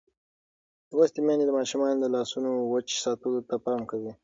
لوستې 0.95 1.19
میندې 1.25 1.45
د 1.47 1.51
ماشومانو 1.59 1.97
د 2.01 2.05
لاسونو 2.15 2.51
وچ 2.73 2.87
ساتلو 3.03 3.39
ته 3.49 3.55
پام 3.65 3.81
کوي. 3.91 4.11